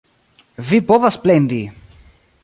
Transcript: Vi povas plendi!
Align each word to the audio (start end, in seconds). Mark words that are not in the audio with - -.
Vi 0.69 0.79
povas 0.91 1.17
plendi! 1.25 1.59